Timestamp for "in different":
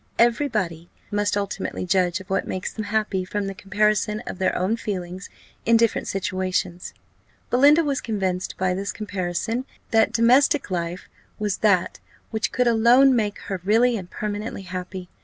5.63-6.07